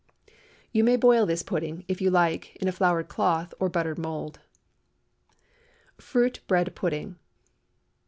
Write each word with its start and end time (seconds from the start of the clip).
You 0.71 0.83
may 0.83 0.95
boil 0.95 1.27
this 1.27 1.43
pudding, 1.43 1.85
if 1.87 2.01
you 2.01 2.09
like, 2.09 2.55
in 2.55 2.67
a 2.67 2.71
floured 2.71 3.07
cloth 3.07 3.53
or 3.59 3.69
buttered 3.69 3.99
mould. 3.99 4.39
FRUIT 5.99 6.39
BREAD 6.47 6.73
PUDDING. 6.73 7.17